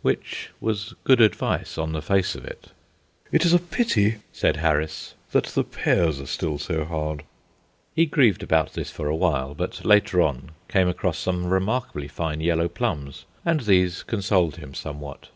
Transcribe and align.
Which 0.00 0.48
was 0.58 0.94
good 1.04 1.20
advice, 1.20 1.76
on 1.76 1.92
the 1.92 2.00
face 2.00 2.34
of 2.34 2.46
it. 2.46 2.68
"It 3.30 3.44
is 3.44 3.52
a 3.52 3.58
pity," 3.58 4.20
said 4.32 4.56
Harris, 4.56 5.12
"that 5.32 5.44
the 5.48 5.64
pears 5.64 6.18
are 6.18 6.24
still 6.24 6.56
so 6.56 6.86
hard." 6.86 7.24
He 7.94 8.06
grieved 8.06 8.42
about 8.42 8.72
this 8.72 8.90
for 8.90 9.08
a 9.08 9.14
while, 9.14 9.54
but 9.54 9.84
later 9.84 10.22
on 10.22 10.52
came 10.66 10.88
across 10.88 11.18
some 11.18 11.44
remarkably 11.44 12.08
fine 12.08 12.40
yellow 12.40 12.68
plums 12.70 13.26
and 13.44 13.60
these 13.60 14.02
consoled 14.02 14.56
him 14.56 14.72
somewhat. 14.72 15.28